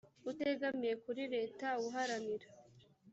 [0.29, 2.47] utegamiye kuri leta uharanira